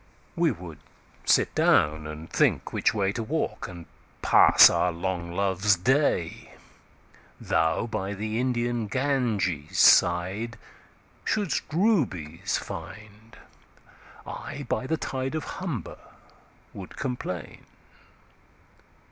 We 0.35 0.49
would 0.49 0.79
sit 1.25 1.53
down, 1.53 2.07
and 2.07 2.27
think 2.27 2.73
which 2.73 2.91
wayTo 2.91 3.21
walk, 3.23 3.67
and 3.67 3.85
pass 4.23 4.67
our 4.67 4.91
long 4.91 5.31
Loves 5.31 5.75
Day.Thou 5.75 6.47
by 7.85 8.15
the 8.15 8.39
Indian 8.39 8.87
Ganges 8.87 9.77
sideShould'st 9.77 11.61
Rubies 11.71 12.57
find: 12.57 13.37
I 14.25 14.65
by 14.67 14.87
the 14.87 14.97
TideOf 14.97 15.43
Humber 15.43 15.99
would 16.73 16.95
complain. 16.97 17.67